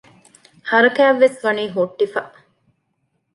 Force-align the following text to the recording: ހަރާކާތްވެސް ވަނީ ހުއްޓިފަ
ހަރާކާތްވެސް 0.69 1.37
ވަނީ 1.43 1.63
ހުއްޓިފަ 1.75 2.21